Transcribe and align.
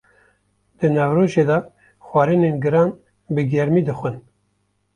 Di 0.77 0.87
navrojê 0.95 1.43
de 1.49 1.57
xwarinên 2.07 2.55
giran, 2.63 2.89
bi 3.33 3.41
germî 3.51 3.81
dixwin. 3.87 4.15